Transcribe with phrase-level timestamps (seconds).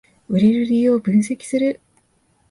[0.29, 1.79] 売れる理由を分析する